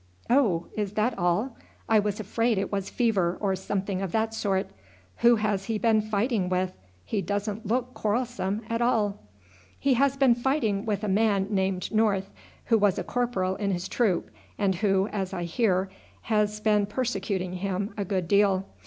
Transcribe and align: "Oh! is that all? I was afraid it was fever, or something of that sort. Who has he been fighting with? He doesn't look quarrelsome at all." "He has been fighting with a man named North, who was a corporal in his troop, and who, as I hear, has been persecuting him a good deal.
"Oh! 0.31 0.65
is 0.73 0.93
that 0.93 1.15
all? 1.15 1.55
I 1.87 1.99
was 1.99 2.19
afraid 2.19 2.57
it 2.57 2.71
was 2.71 2.89
fever, 2.89 3.37
or 3.39 3.55
something 3.55 4.01
of 4.01 4.11
that 4.13 4.33
sort. 4.33 4.71
Who 5.17 5.35
has 5.35 5.65
he 5.65 5.77
been 5.77 6.01
fighting 6.01 6.49
with? 6.49 6.73
He 7.05 7.21
doesn't 7.21 7.67
look 7.67 7.93
quarrelsome 7.93 8.63
at 8.67 8.81
all." 8.81 9.19
"He 9.77 9.93
has 9.93 10.17
been 10.17 10.33
fighting 10.33 10.87
with 10.87 11.03
a 11.03 11.07
man 11.07 11.49
named 11.51 11.91
North, 11.93 12.31
who 12.65 12.79
was 12.79 12.97
a 12.97 13.03
corporal 13.03 13.55
in 13.57 13.69
his 13.69 13.87
troop, 13.87 14.31
and 14.57 14.73
who, 14.73 15.07
as 15.09 15.35
I 15.35 15.43
hear, 15.43 15.87
has 16.21 16.59
been 16.59 16.87
persecuting 16.87 17.53
him 17.57 17.93
a 17.95 18.03
good 18.03 18.27
deal. 18.27 18.65